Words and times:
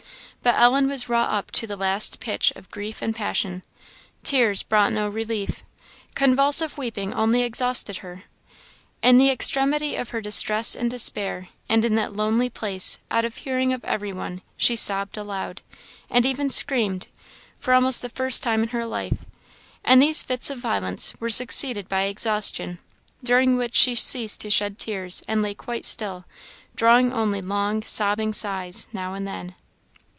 But 0.43 0.55
Ellen 0.55 0.87
was 0.89 1.07
wrought 1.07 1.29
up 1.29 1.51
to 1.51 1.67
the 1.67 1.75
last 1.75 2.19
pitch 2.19 2.51
of 2.55 2.71
grief 2.71 3.03
and 3.03 3.15
passion. 3.15 3.61
Tears 4.23 4.63
brought 4.63 4.91
no 4.91 5.07
relief. 5.07 5.63
Convulsive 6.15 6.79
weeping 6.79 7.13
only 7.13 7.43
exhausted 7.43 7.97
her. 7.97 8.23
In 9.03 9.19
the 9.19 9.29
extremity 9.29 9.95
of 9.95 10.09
her 10.09 10.19
distress 10.19 10.75
and 10.75 10.89
despair, 10.89 11.49
and 11.69 11.85
in 11.85 11.93
that 11.93 12.13
lonely 12.13 12.49
place, 12.49 12.97
out 13.11 13.23
of 13.23 13.35
hearing 13.35 13.71
of 13.71 13.85
every 13.85 14.11
one, 14.11 14.41
she 14.57 14.75
sobbed 14.75 15.15
aloud, 15.15 15.61
and 16.09 16.25
even 16.25 16.49
screamed, 16.49 17.07
for 17.59 17.75
almost 17.75 18.01
the 18.01 18.09
first 18.09 18.41
time 18.41 18.63
in 18.63 18.69
her 18.69 18.87
life; 18.87 19.19
and 19.85 20.01
these 20.01 20.23
fits 20.23 20.49
of 20.49 20.57
violence 20.57 21.13
were 21.19 21.29
succeeded 21.29 21.87
by 21.87 22.05
exhaustion, 22.05 22.79
during 23.23 23.57
which 23.57 23.75
she 23.75 23.93
ceased 23.93 24.41
to 24.41 24.49
shed 24.49 24.79
tears, 24.79 25.21
and 25.27 25.43
lay 25.43 25.53
quite 25.53 25.85
still, 25.85 26.25
drawing 26.75 27.13
only 27.13 27.41
long, 27.41 27.83
sobbing 27.83 28.33
sighs, 28.33 28.87
now 28.91 29.13
and 29.13 29.27
then. 29.27 29.53